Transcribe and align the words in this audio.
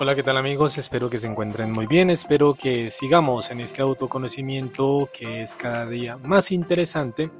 Hola, 0.00 0.14
¿qué 0.14 0.22
tal 0.22 0.36
amigos? 0.36 0.78
Espero 0.78 1.10
que 1.10 1.18
se 1.18 1.26
encuentren 1.26 1.72
muy 1.72 1.86
bien, 1.86 2.08
espero 2.10 2.54
que 2.54 2.88
sigamos 2.88 3.50
en 3.50 3.60
este 3.60 3.82
autoconocimiento 3.82 5.10
que 5.12 5.42
es 5.42 5.56
cada 5.56 5.86
día 5.86 6.16
más 6.18 6.52
interesante 6.52 7.30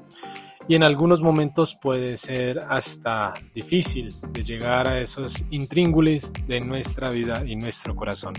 y 0.69 0.75
en 0.75 0.83
algunos 0.83 1.23
momentos 1.23 1.75
puede 1.75 2.15
ser 2.15 2.59
hasta 2.69 3.33
difícil 3.55 4.13
de 4.31 4.43
llegar 4.43 4.87
a 4.87 4.99
esos 4.99 5.43
intríngulis 5.49 6.31
de 6.45 6.61
nuestra 6.61 7.09
vida 7.09 7.43
y 7.43 7.55
nuestro 7.55 7.95
corazón. 7.95 8.35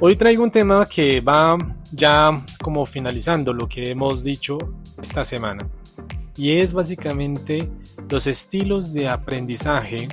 Hoy 0.00 0.16
traigo 0.16 0.42
un 0.42 0.50
tema 0.50 0.86
que 0.86 1.20
va 1.20 1.58
ya 1.92 2.32
como 2.62 2.86
finalizando 2.86 3.52
lo 3.52 3.68
que 3.68 3.90
hemos 3.90 4.24
dicho 4.24 4.56
esta 5.00 5.22
semana 5.22 5.68
y 6.34 6.52
es 6.52 6.72
básicamente 6.72 7.70
los 8.08 8.26
estilos 8.26 8.94
de 8.94 9.08
aprendizaje 9.08 10.08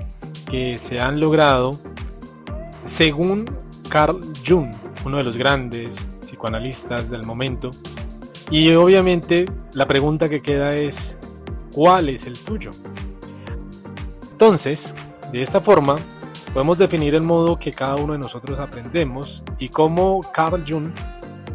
que 0.49 0.77
se 0.77 0.99
han 0.99 1.21
logrado 1.21 1.71
según 2.84 3.45
Carl 3.88 4.20
Jung, 4.45 4.70
uno 5.05 5.16
de 5.16 5.23
los 5.23 5.38
grandes 5.38 6.09
psicoanalistas 6.20 7.09
del 7.09 7.23
momento, 7.23 7.71
y 8.52 8.73
obviamente 8.73 9.46
la 9.73 9.88
pregunta 9.88 10.28
que 10.28 10.41
queda 10.41 10.76
es, 10.76 11.18
¿cuál 11.73 12.10
es 12.10 12.26
el 12.26 12.38
tuyo? 12.38 12.72
Entonces, 14.34 14.94
de 15.32 15.41
esta 15.41 15.62
forma, 15.62 15.96
podemos 16.54 16.77
definir 16.77 17.16
el 17.16 17.24
modo 17.24 17.58
que 17.58 17.72
cada 17.72 17.96
uno 17.96 18.13
de 18.13 18.20
nosotros 18.20 18.60
aprendemos 18.60 19.43
y 19.58 19.70
cómo 19.70 20.20
Carl 20.34 20.63
Jung 20.68 20.91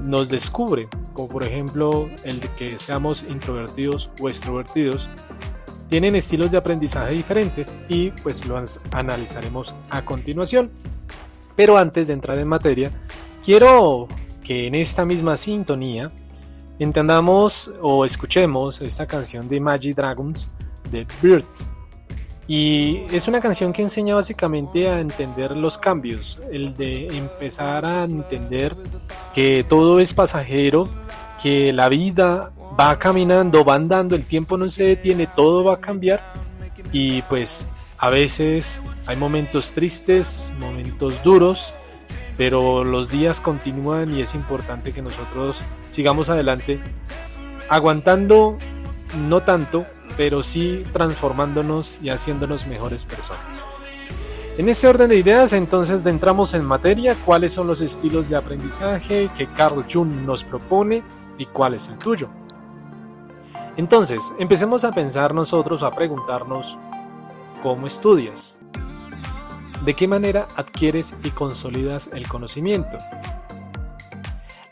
nos 0.03 0.31
descubre, 0.31 0.89
como 1.13 1.29
por 1.29 1.45
ejemplo 1.45 2.09
el 2.25 2.41
de 2.41 2.49
que 2.57 2.79
seamos 2.79 3.25
introvertidos 3.29 4.11
o 4.21 4.29
extrovertidos, 4.29 5.11
tienen 5.89 6.17
estilos 6.17 6.51
de 6.51 6.59
aprendizaje 6.59 7.13
diferentes 7.13 7.77
y 7.89 8.11
pues 8.23 8.47
los 8.47 8.81
analizaremos 8.93 9.75
a 9.91 10.05
continuación. 10.05 10.71
Pero 11.55 11.77
antes 11.77 12.07
de 12.07 12.15
entrar 12.15 12.39
en 12.39 12.49
materia, 12.49 12.91
quiero 13.45 14.09
que 14.43 14.67
en 14.67 14.75
esta 14.75 15.05
misma 15.05 15.37
sintonía 15.37 16.11
entendamos 16.79 17.73
o 17.81 18.05
escuchemos 18.05 18.81
esta 18.81 19.07
canción 19.07 19.49
de 19.49 19.61
Magic 19.61 19.97
Dragons 19.97 20.49
de 20.91 21.07
Birds. 21.23 21.71
Y 22.49 22.99
es 23.11 23.27
una 23.27 23.41
canción 23.41 23.73
que 23.73 23.83
enseña 23.83 24.15
básicamente 24.15 24.89
a 24.89 25.01
entender 25.01 25.57
los 25.57 25.79
cambios, 25.79 26.41
el 26.53 26.77
de 26.77 27.09
empezar 27.09 27.85
a 27.85 28.05
entender 28.05 28.77
que 29.35 29.65
todo 29.69 29.99
es 29.99 30.15
pasajero, 30.15 30.89
que 31.43 31.73
la 31.73 31.89
vida 31.89 32.53
va 32.79 32.99
caminando, 32.99 33.65
va 33.65 33.75
andando, 33.75 34.15
el 34.15 34.27
tiempo 34.27 34.57
no 34.57 34.71
se 34.71 34.85
detiene, 34.85 35.27
todo 35.27 35.65
va 35.65 35.75
a 35.75 35.81
cambiar 35.81 36.23
y 36.93 37.23
pues 37.23 37.67
a 37.99 38.11
veces 38.11 38.81
hay 39.07 39.17
momentos 39.17 39.75
tristes, 39.75 40.53
momentos 40.61 41.23
duros, 41.23 41.75
pero 42.37 42.85
los 42.85 43.11
días 43.11 43.41
continúan 43.41 44.15
y 44.15 44.21
es 44.21 44.35
importante 44.35 44.93
que 44.93 45.03
nosotros 45.03 45.65
sigamos 45.89 46.31
adelante, 46.31 46.81
aguantando 47.69 48.57
no 49.29 49.43
tanto, 49.43 49.87
pero 50.17 50.43
sí 50.43 50.85
transformándonos 50.93 51.99
y 52.03 52.11
haciéndonos 52.11 52.67
mejores 52.67 53.05
personas. 53.05 53.69
En 54.59 54.69
este 54.69 54.89
orden 54.89 55.11
de 55.11 55.19
ideas, 55.19 55.53
entonces 55.53 56.07
entramos 56.07 56.55
en 56.55 56.65
materia, 56.65 57.15
cuáles 57.25 57.53
son 57.53 57.67
los 57.67 57.81
estilos 57.81 58.29
de 58.29 58.37
aprendizaje 58.37 59.31
que 59.37 59.47
Carl 59.49 59.85
Jung 59.91 60.11
nos 60.25 60.45
propone 60.45 61.03
y 61.37 61.45
cuál 61.47 61.75
es 61.75 61.89
el 61.89 61.99
tuyo. 61.99 62.29
Entonces, 63.77 64.33
empecemos 64.39 64.85
a 64.85 64.93
pensar 64.93 65.35
nosotros, 65.35 65.83
a 65.83 65.91
preguntarnos, 65.91 66.79
¿Cómo 67.63 67.87
estudias? 67.87 68.59
¿De 69.87 69.95
qué 69.95 70.09
manera 70.09 70.49
adquieres 70.57 71.15
y 71.23 71.31
consolidas 71.31 72.11
el 72.13 72.27
conocimiento? 72.27 72.99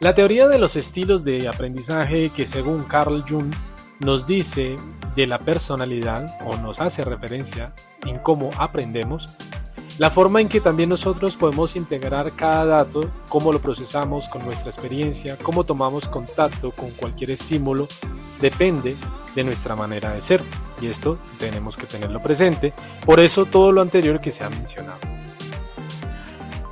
La 0.00 0.12
teoría 0.12 0.48
de 0.48 0.58
los 0.58 0.75
estilos 0.75 1.22
de 1.22 1.47
aprendizaje 1.47 2.30
que 2.30 2.47
según 2.47 2.82
Carl 2.82 3.24
Jung 3.24 3.54
nos 4.00 4.26
dice 4.26 4.74
de 5.14 5.28
la 5.28 5.38
personalidad 5.38 6.26
o 6.44 6.56
nos 6.56 6.80
hace 6.80 7.04
referencia 7.04 7.72
en 8.04 8.19
cómo 8.19 8.50
aprendemos, 8.58 9.36
la 9.99 10.10
forma 10.10 10.41
en 10.41 10.49
que 10.49 10.60
también 10.60 10.88
nosotros 10.88 11.37
podemos 11.37 11.77
integrar 11.77 12.32
cada 12.32 12.65
dato, 12.65 13.09
cómo 13.28 13.53
lo 13.53 13.60
procesamos 13.60 14.28
con 14.28 14.44
nuestra 14.44 14.69
experiencia, 14.71 15.38
cómo 15.41 15.62
tomamos 15.62 16.09
contacto 16.09 16.72
con 16.72 16.91
cualquier 16.91 17.31
estímulo, 17.31 17.87
depende 18.41 18.97
de 19.37 19.44
nuestra 19.44 19.77
manera 19.77 20.12
de 20.12 20.21
ser. 20.21 20.43
Y 20.81 20.87
esto 20.87 21.19
tenemos 21.38 21.77
que 21.77 21.87
tenerlo 21.87 22.21
presente. 22.21 22.72
Por 23.04 23.21
eso 23.21 23.47
todo 23.47 23.71
lo 23.71 23.81
anterior 23.81 24.21
que 24.21 24.31
se 24.31 24.43
ha 24.43 24.50
mencionado. 24.50 24.99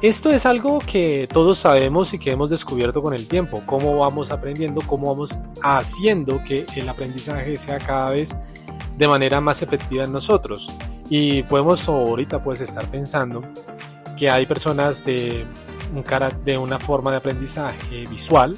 Esto 0.03 0.31
es 0.31 0.47
algo 0.47 0.81
que 0.81 1.29
todos 1.33 1.59
sabemos 1.59 2.13
y 2.13 2.19
que 2.19 2.33
hemos 2.33 2.51
descubierto 2.51 3.03
con 3.03 3.15
el 3.15 3.29
tiempo, 3.29 3.63
cómo 3.65 3.99
vamos 3.99 4.33
aprendiendo, 4.33 4.81
cómo 4.85 5.07
vamos 5.07 5.39
haciendo 5.63 6.43
que 6.43 6.67
el 6.75 6.89
aprendizaje 6.89 7.57
sea 7.57 7.79
cada 7.79 8.11
vez 8.11 8.35
de 8.99 9.07
manera 9.07 9.41
más 9.41 9.63
efectiva 9.63 10.03
en 10.03 10.11
nosotros. 10.11 10.73
Y 11.15 11.43
podemos 11.43 11.87
ahorita 11.91 12.43
pues 12.43 12.63
estar 12.63 12.91
pensando 12.91 13.43
que 14.17 14.31
hay 14.31 14.47
personas 14.47 15.05
de, 15.05 15.45
un 15.93 16.03
de 16.43 16.57
una 16.57 16.79
forma 16.79 17.11
de 17.11 17.19
aprendizaje 17.19 18.07
visual, 18.07 18.57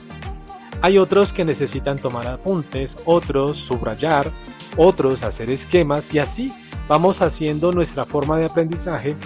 hay 0.80 0.98
otros 0.98 1.32
que 1.32 1.44
necesitan 1.44 1.96
tomar 1.96 2.28
apuntes, 2.28 2.96
otros 3.06 3.58
subrayar, 3.58 4.30
otros 4.76 5.24
hacer 5.24 5.50
esquemas 5.50 6.14
y 6.14 6.20
así 6.20 6.54
vamos 6.86 7.22
haciendo 7.22 7.72
nuestra 7.72 8.04
forma 8.04 8.38
de 8.38 8.44
aprendizaje 8.44 9.16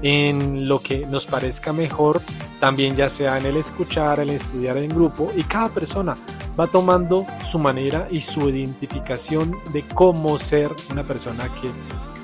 en 0.00 0.66
lo 0.66 0.80
que 0.80 1.04
nos 1.04 1.26
parezca 1.26 1.74
mejor, 1.74 2.22
también 2.58 2.96
ya 2.96 3.10
sea 3.10 3.36
en 3.36 3.44
el 3.44 3.58
escuchar, 3.58 4.18
el 4.20 4.30
estudiar 4.30 4.78
en 4.78 4.88
grupo 4.88 5.30
y 5.36 5.42
cada 5.42 5.68
persona 5.68 6.14
va 6.58 6.66
tomando 6.66 7.26
su 7.44 7.58
manera 7.58 8.08
y 8.10 8.22
su 8.22 8.48
identificación 8.48 9.58
de 9.74 9.82
cómo 9.88 10.38
ser 10.38 10.70
una 10.90 11.02
persona 11.02 11.54
que 11.54 11.68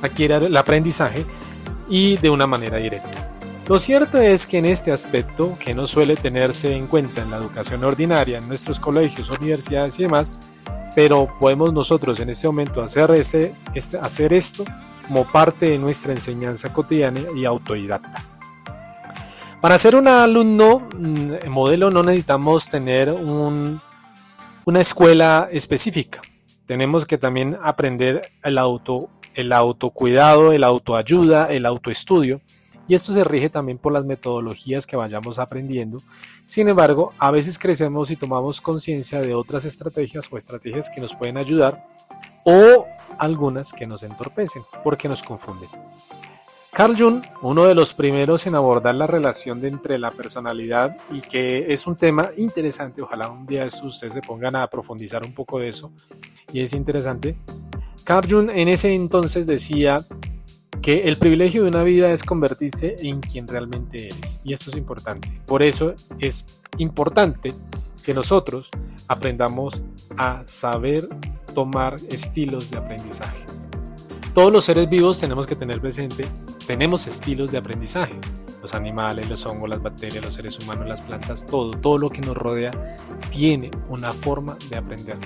adquiera 0.03 0.37
el 0.39 0.57
aprendizaje 0.57 1.25
y 1.89 2.17
de 2.17 2.31
una 2.31 2.47
manera 2.47 2.79
directa. 2.79 3.29
Lo 3.69 3.79
cierto 3.79 4.19
es 4.19 4.47
que 4.47 4.59
en 4.59 4.65
este 4.65 4.93
aspecto, 4.93 5.57
que 5.59 5.75
no 5.75 5.87
suele 5.87 6.17
tenerse 6.17 6.75
en 6.75 6.87
cuenta 6.87 7.21
en 7.21 7.31
la 7.31 7.37
educación 7.37 7.85
ordinaria, 7.85 8.39
en 8.39 8.49
nuestros 8.49 8.81
colegios, 8.81 9.29
universidades 9.29 9.99
y 9.99 10.05
demás, 10.05 10.33
pero 10.95 11.29
podemos 11.39 11.73
nosotros 11.73 12.19
en 12.21 12.31
este 12.31 12.47
momento 12.47 12.81
hacer, 12.83 13.11
este, 13.11 13.55
hacer 14.01 14.33
esto 14.33 14.65
como 15.07 15.31
parte 15.31 15.69
de 15.69 15.79
nuestra 15.79 16.13
enseñanza 16.13 16.73
cotidiana 16.73 17.21
y 17.37 17.45
autodidacta. 17.45 18.25
Para 19.61 19.77
ser 19.77 19.97
un 19.97 20.07
alumno 20.07 20.89
mm, 20.97 21.49
modelo 21.49 21.91
no 21.91 22.03
necesitamos 22.03 22.69
tener 22.69 23.11
una 23.11 24.81
escuela 24.81 25.49
específica. 25.51 26.23
Tenemos 26.65 27.07
que 27.07 27.19
también 27.19 27.59
aprender 27.63 28.31
el, 28.43 28.57
auto, 28.59 29.11
el 29.39 29.53
autocuidado, 29.53 30.53
el 30.53 30.65
autoayuda, 30.65 31.47
el 31.47 31.65
autoestudio 31.65 32.41
y 32.89 32.95
esto 32.95 33.13
se 33.13 33.23
rige 33.23 33.51
también 33.51 33.79
por 33.79 33.93
las 33.93 34.05
metodologías 34.05 34.87
que 34.87 34.97
vayamos 34.97 35.39
aprendiendo. 35.39 35.99
Sin 36.45 36.69
embargo, 36.69 37.13
a 37.19 37.31
veces 37.31 37.59
crecemos 37.59 38.11
y 38.11 38.17
tomamos 38.17 38.61
conciencia 38.61 39.21
de 39.21 39.35
otras 39.35 39.65
estrategias 39.65 40.29
o 40.33 40.37
estrategias 40.37 40.91
que 40.91 41.01
nos 41.01 41.15
pueden 41.15 41.37
ayudar 41.37 41.87
o 42.45 42.87
algunas 43.19 43.73
que 43.73 43.87
nos 43.87 44.03
entorpecen 44.03 44.63
porque 44.83 45.09
nos 45.09 45.23
confunden. 45.23 45.69
Carl 46.73 46.97
Jung, 46.99 47.23
uno 47.43 47.65
de 47.65 47.75
los 47.75 47.95
primeros 47.95 48.47
en 48.47 48.57
abordar 48.57 48.95
la 48.95 49.07
relación 49.07 49.61
de 49.61 49.69
entre 49.69 49.99
la 49.99 50.11
personalidad 50.11 50.97
y 51.13 51.21
que 51.21 51.73
es 51.73 51.87
un 51.87 51.97
tema 51.97 52.31
interesante, 52.37 53.03
ojalá 53.03 53.29
un 53.29 53.47
día 53.47 53.67
ustedes 53.85 54.15
se 54.15 54.23
pongan 54.23 54.57
a 54.57 54.67
profundizar 54.67 55.25
un 55.25 55.35
poco 55.35 55.59
de 55.61 55.69
eso 55.69 55.93
y 56.53 56.61
es 56.61 56.73
interesante. 56.73 57.37
Carl 58.05 58.27
Jung 58.29 58.51
en 58.51 58.69
ese 58.69 58.95
entonces 58.95 59.47
decía 59.47 60.05
que 60.83 61.09
el 61.09 61.19
privilegio 61.19 61.63
de 61.63 61.69
una 61.69 61.83
vida 61.83 62.11
es 62.13 62.23
convertirse 62.23 62.97
en 63.01 63.21
quien 63.21 63.47
realmente 63.49 64.09
eres. 64.09 64.41
Y 64.45 64.53
eso 64.53 64.71
es 64.71 64.77
importante. 64.77 65.29
Por 65.47 65.63
eso 65.63 65.95
es 66.19 66.61
importante 66.79 67.53
que 68.05 68.15
nosotros 68.15 68.71
aprendamos 69.07 69.83
a 70.17 70.43
saber 70.47 71.09
tomar 71.55 71.97
estilos 72.11 72.71
de 72.71 72.79
aprendizaje. 72.79 73.45
Todos 74.33 74.53
los 74.53 74.65
seres 74.65 74.89
vivos 74.89 75.19
tenemos 75.19 75.47
que 75.47 75.57
tener 75.57 75.81
presente, 75.81 76.25
tenemos 76.67 77.07
estilos 77.07 77.51
de 77.51 77.59
aprendizaje. 77.59 78.15
Los 78.63 78.75
animales, 78.75 79.29
los 79.29 79.45
hongos, 79.47 79.69
las 79.69 79.83
bacterias, 79.83 80.25
los 80.25 80.35
seres 80.35 80.59
humanos, 80.59 80.89
las 80.89 81.03
plantas, 81.03 81.45
todo, 81.47 81.73
todo 81.73 81.99
lo 81.99 82.11
que 82.11 82.21
nos 82.21 82.37
rodea 82.37 82.71
tiene 83.31 83.71
una 83.89 84.13
forma 84.13 84.57
de 84.71 84.77
aprender. 84.77 85.17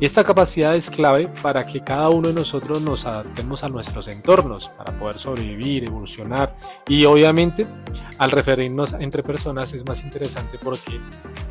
Esta 0.00 0.24
capacidad 0.24 0.74
es 0.74 0.90
clave 0.90 1.28
para 1.42 1.64
que 1.64 1.80
cada 1.80 2.08
uno 2.10 2.28
de 2.28 2.34
nosotros 2.34 2.80
nos 2.80 3.06
adaptemos 3.06 3.62
a 3.62 3.68
nuestros 3.68 4.08
entornos, 4.08 4.68
para 4.70 4.96
poder 4.98 5.18
sobrevivir, 5.18 5.84
evolucionar 5.84 6.56
y 6.88 7.04
obviamente 7.04 7.66
al 8.18 8.30
referirnos 8.30 8.94
entre 8.94 9.22
personas 9.22 9.72
es 9.72 9.86
más 9.86 10.02
interesante 10.02 10.58
porque 10.58 11.00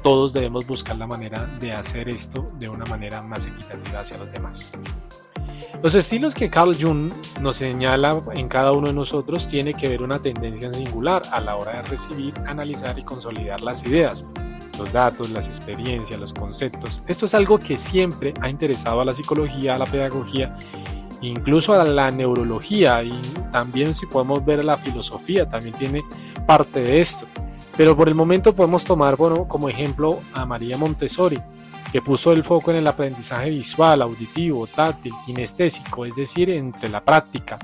todos 0.04 0.34
debemos 0.34 0.68
buscar 0.68 0.98
la 0.98 1.08
manera 1.08 1.46
de 1.60 1.72
hacer 1.72 2.10
esto 2.10 2.48
de 2.60 2.70
una 2.70 2.86
manera 2.86 3.22
más 3.22 3.46
equitativa 3.46 4.02
hacia 4.02 4.18
los 4.18 4.32
demás. 4.32 4.74
Los 5.84 5.96
estilos 5.96 6.36
que 6.36 6.50
Carl 6.50 6.75
Jung 6.80 7.12
nos 7.40 7.58
señala 7.58 8.22
en 8.36 8.48
cada 8.48 8.72
uno 8.72 8.88
de 8.88 8.94
nosotros 8.94 9.48
tiene 9.48 9.74
que 9.74 9.90
ver 9.90 10.04
una 10.04 10.19
tendencia 10.19 10.72
singular 10.74 11.24
a 11.31 11.42
la 11.42 11.56
hora 11.56 11.78
de 11.78 11.81
recibir, 11.84 12.34
analizar 12.46 12.98
y 13.00 13.04
consolidar 13.04 13.62
las 13.62 13.84
ideas, 13.84 14.28
los 14.78 14.92
datos, 14.94 15.30
las 15.30 15.48
experiencias, 15.48 16.19
los 16.19 16.34
conceptos. 16.34 17.02
Esto 17.08 17.25
es 17.25 17.34
algo 17.34 17.58
que 17.58 17.78
siempre 17.78 18.34
ha 18.42 18.50
interesado 18.50 19.02
a 19.02 19.06
la 19.06 19.13
psicología, 19.13 19.75
a 19.75 19.78
la 19.78 19.86
pedagogía, 19.86 20.54
incluso 21.22 21.74
a 21.74 21.86
la 21.86 22.12
neurología 22.12 23.04
y 23.04 23.19
también 23.52 23.94
si 23.94 24.06
podemos 24.06 24.44
ver 24.44 24.60
a 24.60 24.64
la 24.64 24.78
filosofía, 24.78 25.48
también 25.48 25.75
tiene 25.75 26.04
parte 26.46 26.81
de 26.81 27.00
esto. 27.00 27.25
Pero 27.78 27.96
por 27.96 28.10
el 28.10 28.16
momento 28.16 28.56
podemos 28.56 28.84
tomar 28.84 29.16
bueno, 29.16 29.48
como 29.48 29.69
ejemplo 29.69 30.19
a 30.34 30.46
María 30.46 30.78
Montessori, 30.78 31.42
que 31.92 32.02
puso 32.02 32.32
el 32.32 32.44
foco 32.44 32.72
en 32.72 32.78
el 32.78 32.88
aprendizaje 32.88 33.50
visual, 33.50 34.02
auditivo, 34.02 34.66
táctil, 34.68 35.14
kinestésico, 35.26 36.06
es 36.06 36.16
decir, 36.16 36.50
entre 36.50 36.90
la 36.90 37.04
práctica. 37.04 37.60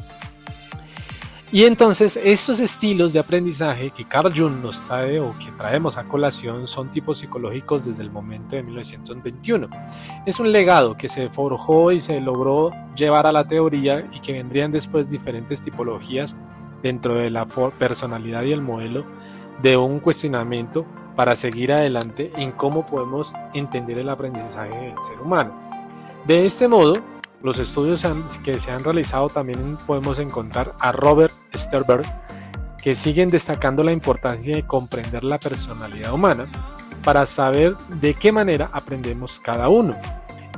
Y 1.49 1.63
entonces 1.63 2.19
estos 2.21 2.59
estilos 2.59 3.13
de 3.13 3.19
aprendizaje 3.19 3.91
que 3.91 4.05
Carl 4.05 4.33
Jung 4.35 4.61
nos 4.61 4.83
trae 4.83 5.21
o 5.21 5.33
que 5.39 5.49
traemos 5.53 5.97
a 5.97 6.03
colación 6.03 6.67
son 6.67 6.91
tipos 6.91 7.19
psicológicos 7.19 7.85
desde 7.85 8.03
el 8.03 8.11
momento 8.11 8.57
de 8.57 8.63
1921. 8.63 9.69
Es 10.25 10.41
un 10.41 10.51
legado 10.51 10.97
que 10.97 11.07
se 11.07 11.29
forjó 11.29 11.93
y 11.93 12.01
se 12.01 12.19
logró 12.19 12.71
llevar 12.97 13.27
a 13.27 13.31
la 13.31 13.47
teoría 13.47 14.05
y 14.13 14.19
que 14.19 14.33
vendrían 14.33 14.73
después 14.73 15.09
diferentes 15.09 15.61
tipologías 15.61 16.35
dentro 16.81 17.15
de 17.15 17.29
la 17.29 17.45
personalidad 17.77 18.43
y 18.43 18.51
el 18.51 18.61
modelo 18.61 19.05
de 19.61 19.77
un 19.77 20.01
cuestionamiento 20.01 20.85
para 21.17 21.35
seguir 21.35 21.73
adelante 21.73 22.31
en 22.37 22.51
cómo 22.53 22.83
podemos 22.83 23.33
entender 23.53 23.97
el 23.97 24.07
aprendizaje 24.07 24.69
del 24.69 24.99
ser 24.99 25.19
humano. 25.19 25.51
De 26.25 26.45
este 26.45 26.67
modo, 26.67 26.93
los 27.41 27.57
estudios 27.57 28.05
que 28.43 28.59
se 28.59 28.71
han 28.71 28.83
realizado 28.83 29.27
también 29.27 29.77
podemos 29.87 30.19
encontrar 30.19 30.75
a 30.79 30.91
Robert 30.91 31.33
Sterberg, 31.55 32.05
que 32.81 32.93
siguen 32.93 33.29
destacando 33.29 33.83
la 33.83 33.91
importancia 33.91 34.55
de 34.55 34.67
comprender 34.67 35.23
la 35.23 35.39
personalidad 35.39 36.13
humana 36.13 36.49
para 37.03 37.25
saber 37.25 37.75
de 37.99 38.13
qué 38.13 38.31
manera 38.31 38.69
aprendemos 38.71 39.39
cada 39.39 39.69
uno. 39.69 39.97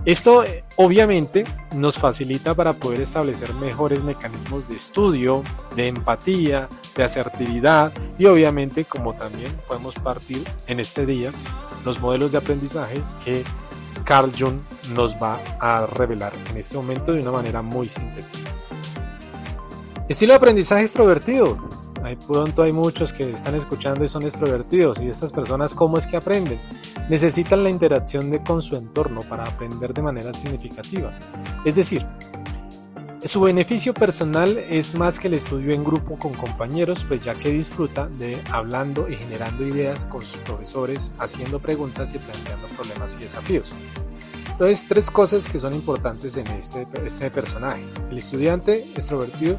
Esto 0.05 0.43
eh, 0.43 0.63
obviamente 0.77 1.43
nos 1.75 1.97
facilita 1.97 2.55
para 2.55 2.73
poder 2.73 3.01
establecer 3.01 3.53
mejores 3.55 4.03
mecanismos 4.03 4.67
de 4.67 4.75
estudio, 4.75 5.43
de 5.75 5.87
empatía, 5.87 6.69
de 6.95 7.03
asertividad 7.03 7.91
y 8.17 8.25
obviamente 8.25 8.85
como 8.85 9.13
también 9.13 9.51
podemos 9.67 9.95
partir 9.95 10.43
en 10.67 10.79
este 10.79 11.05
día 11.05 11.31
los 11.85 11.99
modelos 11.99 12.31
de 12.31 12.37
aprendizaje 12.37 13.03
que 13.23 13.43
Carl 14.05 14.31
Jung 14.37 14.59
nos 14.95 15.15
va 15.17 15.39
a 15.59 15.85
revelar 15.85 16.33
en 16.49 16.57
este 16.57 16.77
momento 16.77 17.11
de 17.11 17.19
una 17.19 17.31
manera 17.31 17.61
muy 17.61 17.89
sintética. 17.89 18.49
Estilo 20.07 20.33
de 20.33 20.37
aprendizaje 20.37 20.81
extrovertido. 20.81 21.57
Hay, 22.03 22.15
pronto 22.15 22.63
hay 22.63 22.71
muchos 22.71 23.13
que 23.13 23.29
están 23.29 23.55
escuchando 23.55 24.03
y 24.03 24.07
son 24.07 24.23
extrovertidos 24.23 25.01
y 25.01 25.07
estas 25.07 25.31
personas 25.31 25.73
cómo 25.73 25.97
es 25.97 26.07
que 26.07 26.17
aprenden. 26.17 26.59
Necesitan 27.09 27.63
la 27.63 27.69
interacción 27.69 28.29
de, 28.29 28.41
con 28.43 28.61
su 28.61 28.75
entorno 28.75 29.21
para 29.21 29.45
aprender 29.45 29.93
de 29.93 30.01
manera 30.01 30.33
significativa. 30.33 31.17
Es 31.65 31.75
decir, 31.75 32.05
su 33.23 33.41
beneficio 33.41 33.93
personal 33.93 34.57
es 34.57 34.95
más 34.95 35.19
que 35.19 35.27
el 35.27 35.33
estudio 35.33 35.73
en 35.73 35.83
grupo 35.83 36.17
con 36.17 36.33
compañeros, 36.33 37.03
pues 37.05 37.21
ya 37.21 37.35
que 37.35 37.51
disfruta 37.51 38.07
de 38.07 38.41
hablando 38.49 39.09
y 39.09 39.15
generando 39.15 39.65
ideas 39.65 40.05
con 40.05 40.21
sus 40.21 40.37
profesores, 40.37 41.13
haciendo 41.19 41.59
preguntas 41.59 42.13
y 42.13 42.19
planteando 42.19 42.67
problemas 42.69 43.17
y 43.17 43.23
desafíos. 43.23 43.73
Entonces, 44.59 44.85
tres 44.89 45.09
cosas 45.09 45.47
que 45.47 45.57
son 45.57 45.73
importantes 45.73 46.35
en 46.35 46.45
este, 46.47 46.85
este 47.05 47.31
personaje. 47.31 47.81
El 48.11 48.17
estudiante 48.17 48.79
extrovertido 48.93 49.57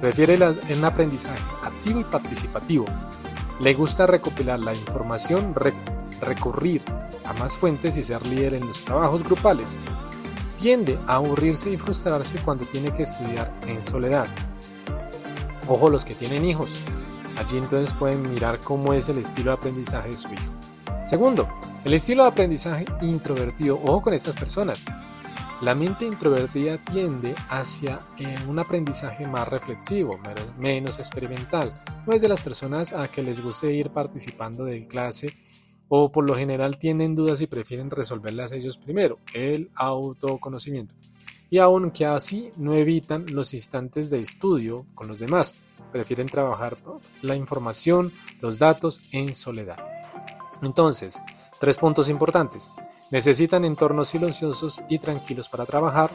prefiere 0.00 0.36
un 0.76 0.84
aprendizaje 0.84 1.40
activo 1.62 2.00
y 2.00 2.04
participativo. 2.04 2.84
Le 3.60 3.74
gusta 3.74 4.08
recopilar 4.08 4.58
la 4.58 4.74
información, 4.74 5.54
recurrir 6.20 6.82
a 7.24 7.32
más 7.34 7.56
fuentes 7.56 7.96
y 7.96 8.02
ser 8.02 8.26
líder 8.26 8.54
en 8.54 8.66
los 8.66 8.84
trabajos 8.84 9.22
grupales. 9.22 9.78
Tiende 10.56 10.98
a 11.06 11.14
aburrirse 11.14 11.70
y 11.70 11.76
frustrarse 11.76 12.36
cuando 12.44 12.64
tiene 12.64 12.92
que 12.92 13.04
estudiar 13.04 13.56
en 13.68 13.84
soledad. 13.84 14.26
Ojo 15.68 15.88
los 15.88 16.04
que 16.04 16.14
tienen 16.14 16.44
hijos. 16.44 16.80
Allí 17.36 17.56
entonces 17.56 17.94
pueden 17.94 18.28
mirar 18.28 18.58
cómo 18.58 18.94
es 18.94 19.08
el 19.08 19.18
estilo 19.18 19.52
de 19.52 19.58
aprendizaje 19.58 20.08
de 20.08 20.16
su 20.16 20.28
hijo. 20.32 20.52
Segundo, 21.06 21.48
el 21.84 21.94
estilo 21.94 22.24
de 22.24 22.28
aprendizaje 22.28 22.84
introvertido. 23.00 23.80
Ojo 23.84 24.02
con 24.02 24.14
estas 24.14 24.36
personas. 24.36 24.84
La 25.62 25.74
mente 25.74 26.06
introvertida 26.06 26.82
tiende 26.84 27.34
hacia 27.48 28.06
eh, 28.18 28.34
un 28.48 28.58
aprendizaje 28.58 29.26
más 29.26 29.46
reflexivo, 29.46 30.18
menos 30.58 30.98
experimental. 30.98 31.82
No 32.06 32.14
es 32.14 32.22
de 32.22 32.28
las 32.28 32.40
personas 32.40 32.92
a 32.94 33.08
que 33.08 33.22
les 33.22 33.42
guste 33.42 33.72
ir 33.74 33.90
participando 33.90 34.64
de 34.64 34.86
clase 34.86 35.36
o 35.88 36.10
por 36.10 36.26
lo 36.26 36.34
general 36.34 36.78
tienen 36.78 37.14
dudas 37.14 37.42
y 37.42 37.46
prefieren 37.46 37.90
resolverlas 37.90 38.52
ellos 38.52 38.78
primero, 38.78 39.18
el 39.34 39.70
autoconocimiento. 39.74 40.94
Y 41.50 41.58
aunque 41.58 42.06
así 42.06 42.50
no 42.58 42.74
evitan 42.74 43.26
los 43.32 43.52
instantes 43.52 44.08
de 44.08 44.20
estudio 44.20 44.86
con 44.94 45.08
los 45.08 45.18
demás, 45.18 45.62
prefieren 45.92 46.28
trabajar 46.28 46.78
la 47.22 47.34
información, 47.34 48.12
los 48.40 48.58
datos 48.58 49.00
en 49.12 49.34
soledad. 49.34 49.78
Entonces, 50.62 51.22
Tres 51.60 51.76
puntos 51.76 52.08
importantes. 52.08 52.72
Necesitan 53.10 53.66
entornos 53.66 54.08
silenciosos 54.08 54.80
y 54.88 54.98
tranquilos 54.98 55.50
para 55.50 55.66
trabajar. 55.66 56.10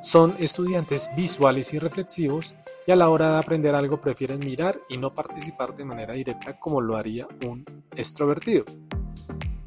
Son 0.00 0.34
estudiantes 0.40 1.12
visuales 1.16 1.72
y 1.74 1.78
reflexivos 1.78 2.56
y 2.84 2.90
a 2.90 2.96
la 2.96 3.08
hora 3.08 3.30
de 3.30 3.38
aprender 3.38 3.76
algo 3.76 4.00
prefieren 4.00 4.40
mirar 4.40 4.76
y 4.88 4.98
no 4.98 5.14
participar 5.14 5.76
de 5.76 5.84
manera 5.84 6.14
directa 6.14 6.58
como 6.58 6.80
lo 6.80 6.96
haría 6.96 7.28
un 7.46 7.64
extrovertido. 7.94 8.64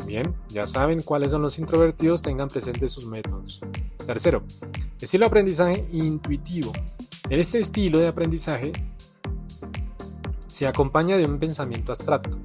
Bien, 0.06 0.36
ya 0.50 0.68
saben 0.68 1.00
cuáles 1.00 1.32
son 1.32 1.42
los 1.42 1.58
introvertidos, 1.58 2.22
tengan 2.22 2.50
presentes 2.50 2.92
sus 2.92 3.06
métodos. 3.06 3.62
Tercero, 4.06 4.44
estilo 5.00 5.24
de 5.24 5.28
aprendizaje 5.28 5.88
intuitivo. 5.94 6.74
En 7.30 7.40
este 7.40 7.60
estilo 7.60 8.00
de 8.00 8.08
aprendizaje 8.08 8.74
se 10.48 10.68
acompaña 10.68 11.16
de 11.16 11.26
un 11.26 11.40
pensamiento 11.40 11.94
abstracto 11.94 12.38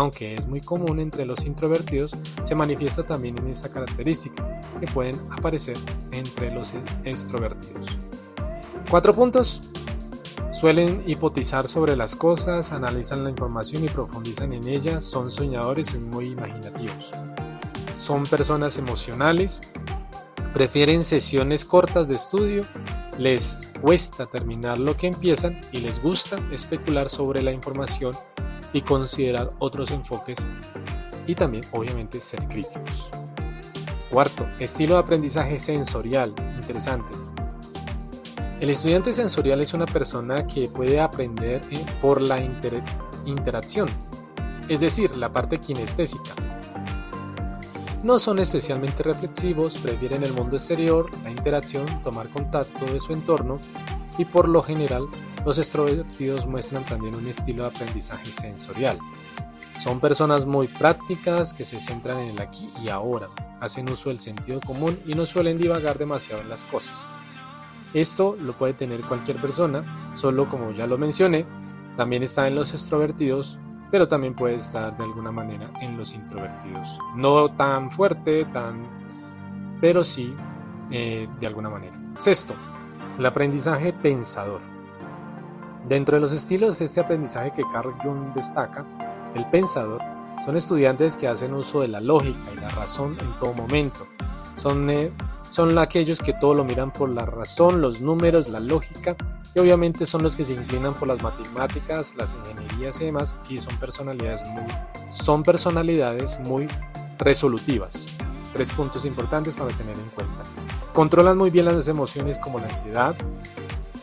aunque 0.00 0.34
es 0.34 0.46
muy 0.46 0.62
común 0.62 0.98
entre 0.98 1.26
los 1.26 1.44
introvertidos, 1.44 2.12
se 2.42 2.54
manifiesta 2.54 3.02
también 3.02 3.36
en 3.38 3.48
esta 3.48 3.70
característica, 3.70 4.60
que 4.80 4.86
pueden 4.86 5.20
aparecer 5.30 5.76
entre 6.10 6.50
los 6.52 6.74
extrovertidos. 7.04 7.98
Cuatro 8.90 9.12
puntos. 9.12 9.60
Suelen 10.52 11.02
hipotizar 11.06 11.68
sobre 11.68 11.96
las 11.96 12.16
cosas, 12.16 12.72
analizan 12.72 13.22
la 13.22 13.30
información 13.30 13.84
y 13.84 13.88
profundizan 13.88 14.52
en 14.52 14.66
ella, 14.66 15.00
son 15.00 15.30
soñadores 15.30 15.94
y 15.94 15.98
muy 15.98 16.30
imaginativos. 16.30 17.12
Son 17.94 18.24
personas 18.24 18.78
emocionales, 18.78 19.60
prefieren 20.54 21.04
sesiones 21.04 21.64
cortas 21.64 22.08
de 22.08 22.16
estudio, 22.16 22.62
les 23.18 23.70
cuesta 23.80 24.26
terminar 24.26 24.78
lo 24.78 24.96
que 24.96 25.08
empiezan 25.08 25.60
y 25.72 25.80
les 25.80 26.02
gusta 26.02 26.36
especular 26.50 27.10
sobre 27.10 27.42
la 27.42 27.52
información 27.52 28.12
y 28.72 28.82
considerar 28.82 29.50
otros 29.58 29.90
enfoques 29.90 30.38
y 31.26 31.34
también 31.34 31.64
obviamente 31.72 32.20
ser 32.20 32.46
críticos. 32.48 33.10
Cuarto, 34.10 34.46
estilo 34.58 34.94
de 34.94 35.00
aprendizaje 35.00 35.58
sensorial. 35.58 36.34
Interesante. 36.56 37.12
El 38.60 38.68
estudiante 38.68 39.12
sensorial 39.12 39.60
es 39.60 39.72
una 39.72 39.86
persona 39.86 40.46
que 40.46 40.68
puede 40.68 41.00
aprender 41.00 41.62
eh, 41.70 41.84
por 42.00 42.20
la 42.20 42.38
interacción, 43.24 43.88
es 44.68 44.80
decir, 44.80 45.16
la 45.16 45.32
parte 45.32 45.58
kinestésica. 45.58 46.34
No 48.02 48.18
son 48.18 48.38
especialmente 48.38 49.02
reflexivos, 49.02 49.78
prefieren 49.78 50.24
el 50.24 50.32
mundo 50.32 50.56
exterior, 50.56 51.10
la 51.22 51.30
interacción, 51.30 51.86
tomar 52.02 52.28
contacto 52.30 52.84
de 52.86 52.98
su 52.98 53.12
entorno 53.12 53.60
y 54.18 54.24
por 54.24 54.48
lo 54.48 54.62
general 54.62 55.06
los 55.44 55.58
extrovertidos 55.58 56.46
muestran 56.46 56.84
también 56.84 57.14
un 57.14 57.26
estilo 57.26 57.62
de 57.62 57.70
aprendizaje 57.70 58.32
sensorial. 58.32 58.98
Son 59.78 60.00
personas 60.00 60.44
muy 60.44 60.68
prácticas 60.68 61.54
que 61.54 61.64
se 61.64 61.80
centran 61.80 62.18
en 62.18 62.30
el 62.30 62.40
aquí 62.40 62.68
y 62.84 62.88
ahora, 62.88 63.28
hacen 63.60 63.90
uso 63.90 64.10
del 64.10 64.20
sentido 64.20 64.60
común 64.60 64.98
y 65.06 65.14
no 65.14 65.24
suelen 65.24 65.58
divagar 65.58 65.96
demasiado 65.96 66.42
en 66.42 66.48
las 66.48 66.64
cosas. 66.64 67.10
Esto 67.94 68.36
lo 68.38 68.56
puede 68.56 68.74
tener 68.74 69.00
cualquier 69.02 69.40
persona, 69.40 70.12
solo 70.14 70.48
como 70.48 70.70
ya 70.72 70.86
lo 70.86 70.98
mencioné, 70.98 71.46
también 71.96 72.22
está 72.22 72.46
en 72.46 72.54
los 72.54 72.72
extrovertidos, 72.72 73.58
pero 73.90 74.06
también 74.06 74.34
puede 74.34 74.56
estar 74.56 74.96
de 74.96 75.04
alguna 75.04 75.32
manera 75.32 75.70
en 75.80 75.96
los 75.96 76.14
introvertidos. 76.14 76.98
No 77.16 77.50
tan 77.56 77.90
fuerte, 77.90 78.44
tan 78.46 79.00
pero 79.80 80.04
sí 80.04 80.34
eh, 80.90 81.26
de 81.40 81.46
alguna 81.46 81.70
manera. 81.70 82.00
Sexto, 82.18 82.54
el 83.18 83.26
aprendizaje 83.26 83.92
pensador. 83.92 84.60
Dentro 85.88 86.16
de 86.16 86.20
los 86.20 86.32
estilos 86.32 86.78
de 86.78 86.84
este 86.84 87.00
aprendizaje 87.00 87.52
que 87.52 87.64
Carl 87.72 87.92
Jung 88.02 88.32
destaca, 88.34 88.86
el 89.34 89.48
pensador 89.50 90.00
son 90.44 90.56
estudiantes 90.56 91.16
que 91.16 91.28
hacen 91.28 91.52
uso 91.52 91.80
de 91.80 91.88
la 91.88 92.00
lógica 92.00 92.52
y 92.52 92.56
la 92.56 92.68
razón 92.70 93.18
en 93.20 93.38
todo 93.38 93.52
momento. 93.54 94.06
Son, 94.54 94.88
eh, 94.88 95.12
son 95.48 95.76
aquellos 95.78 96.18
que 96.18 96.32
todo 96.32 96.54
lo 96.54 96.64
miran 96.64 96.92
por 96.92 97.10
la 97.10 97.26
razón, 97.26 97.80
los 97.80 98.00
números, 98.00 98.48
la 98.48 98.60
lógica 98.60 99.16
y 99.54 99.58
obviamente 99.58 100.06
son 100.06 100.22
los 100.22 100.36
que 100.36 100.44
se 100.44 100.54
inclinan 100.54 100.94
por 100.94 101.08
las 101.08 101.22
matemáticas, 101.22 102.14
las 102.16 102.34
ingenierías 102.34 103.00
y 103.00 103.06
demás 103.06 103.36
y 103.48 103.60
son 103.60 103.76
personalidades 103.78 104.44
muy, 104.48 104.64
son 105.10 105.42
personalidades 105.42 106.40
muy 106.40 106.68
resolutivas. 107.18 108.08
Tres 108.52 108.70
puntos 108.70 109.04
importantes 109.04 109.56
para 109.56 109.70
tener 109.76 109.96
en 109.96 110.08
cuenta. 110.10 110.42
Controlan 110.92 111.36
muy 111.36 111.50
bien 111.50 111.66
las 111.66 111.86
emociones 111.88 112.38
como 112.38 112.58
la 112.58 112.66
ansiedad, 112.66 113.14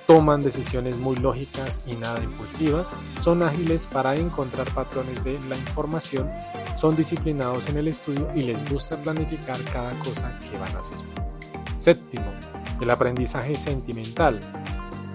toman 0.08 0.40
decisiones 0.40 0.98
muy 0.98 1.18
lógicas 1.18 1.82
y 1.86 1.94
nada 1.96 2.24
impulsivas, 2.24 2.96
son 3.20 3.44
ágiles 3.44 3.88
para 3.88 4.16
encontrar 4.16 4.74
patrones 4.74 5.26
de 5.26 5.38
la 5.50 5.58
información, 5.58 6.30
son 6.74 6.96
disciplinados 6.96 7.68
en 7.68 7.78
el 7.78 7.90
estudio 7.90 8.30
y 8.34 8.44
les 8.44 8.68
gusta 8.72 8.96
planificar 8.98 9.62
cada 9.66 9.92
cosa 10.00 10.40
que 10.40 10.58
van 10.58 10.74
a 10.76 10.80
hacer. 10.80 10.98
Séptimo, 11.76 12.34
el 12.80 12.90
aprendizaje 12.90 13.58
sentimental. 13.58 14.40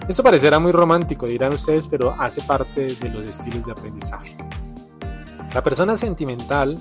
Esto 0.07 0.23
parecerá 0.23 0.59
muy 0.59 0.73
romántico, 0.73 1.27
dirán 1.27 1.55
ustedes, 1.55 1.89
pero 1.89 2.15
hace 2.21 2.43
parte 2.43 2.95
de 2.95 3.09
los 3.09 3.25
estilos 3.25 3.65
de 3.65 3.73
aprendizaje. 3.73 4.37
La 5.55 5.63
persona 5.63 5.97
sentimental 5.97 6.79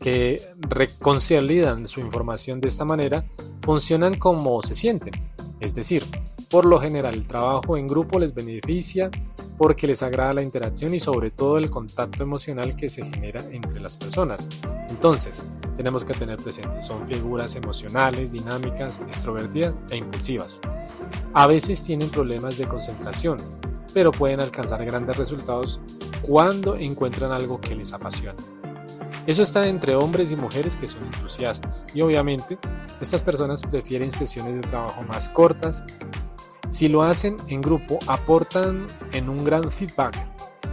que 0.00 0.40
reconcilian 0.68 1.88
su 1.88 2.00
información 2.00 2.60
de 2.60 2.68
esta 2.68 2.84
manera 2.84 3.24
funcionan 3.62 4.14
como 4.14 4.60
se 4.60 4.74
sienten, 4.74 5.12
es 5.60 5.74
decir, 5.74 6.04
por 6.48 6.64
lo 6.64 6.80
general, 6.80 7.14
el 7.14 7.28
trabajo 7.28 7.76
en 7.76 7.86
grupo 7.86 8.18
les 8.18 8.32
beneficia 8.32 9.10
porque 9.58 9.86
les 9.86 10.02
agrada 10.02 10.34
la 10.34 10.42
interacción 10.42 10.94
y 10.94 11.00
sobre 11.00 11.30
todo 11.30 11.58
el 11.58 11.68
contacto 11.68 12.22
emocional 12.22 12.76
que 12.76 12.88
se 12.88 13.04
genera 13.04 13.42
entre 13.50 13.80
las 13.80 13.96
personas. 13.96 14.48
Entonces, 14.88 15.44
tenemos 15.76 16.04
que 16.04 16.14
tener 16.14 16.38
presente, 16.38 16.80
son 16.80 17.06
figuras 17.06 17.54
emocionales, 17.56 18.32
dinámicas, 18.32 19.00
extrovertidas 19.00 19.74
e 19.90 19.96
impulsivas. 19.96 20.60
A 21.34 21.46
veces 21.46 21.82
tienen 21.82 22.08
problemas 22.08 22.56
de 22.56 22.66
concentración, 22.66 23.36
pero 23.92 24.10
pueden 24.10 24.40
alcanzar 24.40 24.84
grandes 24.84 25.16
resultados 25.16 25.80
cuando 26.22 26.76
encuentran 26.76 27.32
algo 27.32 27.60
que 27.60 27.74
les 27.74 27.92
apasiona. 27.92 28.36
Eso 29.26 29.42
está 29.42 29.68
entre 29.68 29.94
hombres 29.94 30.32
y 30.32 30.36
mujeres 30.36 30.74
que 30.74 30.88
son 30.88 31.04
entusiastas 31.04 31.86
y 31.92 32.00
obviamente 32.00 32.58
estas 33.00 33.22
personas 33.22 33.62
prefieren 33.62 34.10
sesiones 34.10 34.54
de 34.54 34.62
trabajo 34.62 35.02
más 35.02 35.28
cortas 35.28 35.84
si 36.68 36.88
lo 36.88 37.02
hacen 37.02 37.36
en 37.48 37.60
grupo, 37.62 37.98
aportan 38.06 38.86
en 39.12 39.28
un 39.28 39.44
gran 39.44 39.70
feedback 39.70 40.16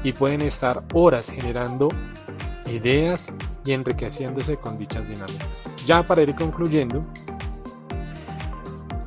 y 0.03 0.13
pueden 0.13 0.41
estar 0.41 0.83
horas 0.93 1.31
generando 1.31 1.89
ideas 2.67 3.31
y 3.63 3.71
enriqueciéndose 3.71 4.57
con 4.57 4.77
dichas 4.77 5.09
dinámicas. 5.09 5.71
Ya 5.85 6.03
para 6.03 6.21
ir 6.21 6.35
concluyendo, 6.35 7.01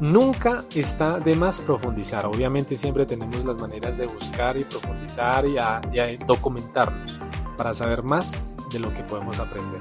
nunca 0.00 0.64
está 0.74 1.18
de 1.20 1.34
más 1.34 1.60
profundizar. 1.60 2.26
Obviamente 2.26 2.76
siempre 2.76 3.06
tenemos 3.06 3.44
las 3.44 3.60
maneras 3.60 3.96
de 3.96 4.06
buscar 4.06 4.56
y 4.56 4.64
profundizar 4.64 5.44
y, 5.46 5.56
documentarnos 6.26 7.20
para 7.56 7.72
saber 7.72 8.02
más 8.02 8.40
de 8.72 8.80
lo 8.80 8.92
que 8.92 9.02
podemos 9.04 9.38
aprender. 9.38 9.80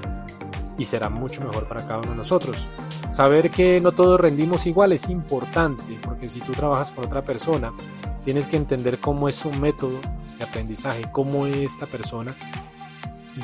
Y 0.76 0.84
será 0.84 1.08
mucho 1.08 1.42
mejor 1.42 1.66
para 1.66 1.84
cada 1.84 2.00
uno 2.00 2.10
de 2.10 2.16
nosotros. 2.16 2.66
Saber 3.10 3.50
que 3.50 3.80
no 3.80 3.92
todos 3.92 4.20
rendimos 4.20 4.66
igual 4.66 4.92
es 4.92 5.08
importante, 5.08 5.98
porque 6.02 6.28
si 6.28 6.40
tú 6.40 6.52
trabajas 6.52 6.92
con 6.92 7.06
otra 7.06 7.24
persona, 7.24 7.72
tienes 8.24 8.46
que 8.46 8.56
entender 8.56 8.98
cómo 8.98 9.28
es 9.28 9.34
su 9.34 9.50
método 9.50 9.98
de 10.38 10.44
aprendizaje, 10.44 11.04
cómo 11.10 11.46
es 11.46 11.56
esta 11.56 11.86
persona 11.86 12.34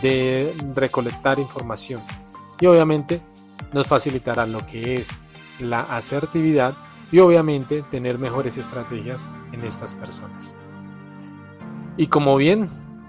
de 0.02 0.54
recolectar 0.74 1.38
información. 1.38 2.02
Y 2.60 2.66
obviamente 2.66 3.22
nos 3.72 3.86
facilitará 3.86 4.46
lo 4.46 4.64
que 4.66 4.96
es 4.96 5.18
la 5.58 5.80
asertividad 5.80 6.76
y 7.10 7.20
obviamente 7.20 7.82
tener 7.82 8.18
mejores 8.18 8.58
estrategias 8.58 9.26
en 9.52 9.64
estas 9.64 9.94
personas. 9.94 10.56
Y 11.96 12.08
como 12.08 12.36
bien 12.36 12.68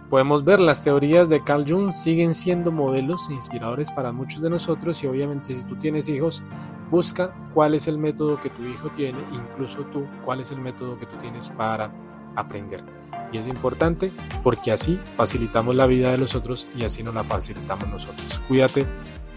Podemos 0.10 0.44
ver, 0.44 0.60
las 0.60 0.84
teorías 0.84 1.30
de 1.30 1.44
Carl 1.44 1.66
Jung 1.68 1.92
siguen 1.92 2.34
siendo 2.34 2.72
modelos 2.72 3.30
inspiradores 3.32 3.92
para 3.92 4.12
muchos 4.12 4.42
de 4.42 4.50
nosotros 4.50 5.04
y 5.04 5.08
obviamente 5.08 5.54
si 5.54 5.64
tú 5.64 5.76
tienes 5.76 6.10
hijos, 6.10 6.44
busca 6.92 7.34
cuál 7.54 7.74
es 7.74 7.88
el 7.88 7.98
método 7.98 8.40
que 8.40 8.50
tu 8.50 8.64
hijo 8.64 8.90
tiene, 8.92 9.20
incluso 9.34 9.84
tú, 9.86 10.06
cuál 10.24 10.42
es 10.42 10.52
el 10.52 10.60
método 10.60 10.98
que 11.00 11.06
tú 11.06 11.18
tienes 11.18 11.50
para 11.50 11.92
aprender. 12.36 12.84
Y 13.32 13.38
es 13.38 13.48
importante 13.48 14.12
porque 14.44 14.72
así 14.72 15.00
facilitamos 15.16 15.76
la 15.76 15.88
vida 15.88 16.12
de 16.12 16.18
los 16.18 16.36
otros 16.36 16.68
y 16.76 16.84
así 16.84 17.02
nos 17.02 17.16
la 17.16 17.24
facilitamos 17.24 17.90
nosotros. 17.90 18.40
Cuídate 18.48 18.86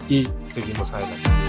y 0.08 0.28
seguimos 0.48 0.92
adelante. 0.92 1.47